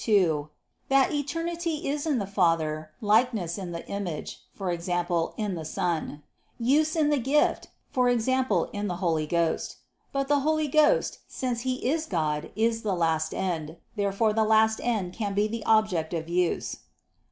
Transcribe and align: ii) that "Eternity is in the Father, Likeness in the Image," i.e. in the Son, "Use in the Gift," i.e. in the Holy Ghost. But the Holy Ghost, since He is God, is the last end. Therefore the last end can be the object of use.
ii) 0.07 0.33
that 0.89 1.13
"Eternity 1.13 1.87
is 1.87 2.07
in 2.07 2.17
the 2.17 2.25
Father, 2.25 2.89
Likeness 3.01 3.55
in 3.59 3.71
the 3.71 3.87
Image," 3.87 4.41
i.e. 4.59 5.31
in 5.37 5.53
the 5.53 5.63
Son, 5.63 6.23
"Use 6.57 6.95
in 6.95 7.11
the 7.11 7.19
Gift," 7.19 7.67
i.e. 7.95 8.67
in 8.75 8.87
the 8.87 8.95
Holy 8.95 9.27
Ghost. 9.27 9.75
But 10.11 10.27
the 10.27 10.39
Holy 10.39 10.67
Ghost, 10.67 11.19
since 11.27 11.61
He 11.61 11.87
is 11.87 12.07
God, 12.07 12.49
is 12.55 12.81
the 12.81 12.95
last 12.95 13.31
end. 13.35 13.77
Therefore 13.95 14.33
the 14.33 14.43
last 14.43 14.79
end 14.81 15.13
can 15.13 15.35
be 15.35 15.47
the 15.47 15.63
object 15.65 16.15
of 16.15 16.27
use. 16.27 16.77